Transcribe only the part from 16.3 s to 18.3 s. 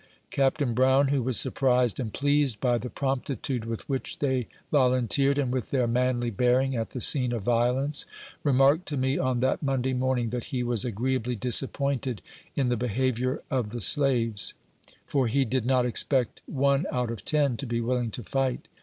one out of ten to be willing to